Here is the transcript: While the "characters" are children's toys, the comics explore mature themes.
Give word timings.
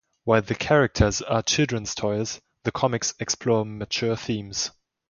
While 0.23 0.41
the 0.41 0.55
"characters" 0.55 1.21
are 1.21 1.43
children's 1.43 1.93
toys, 1.93 2.41
the 2.63 2.71
comics 2.71 3.13
explore 3.19 3.67
mature 3.67 4.15
themes. 4.15 4.71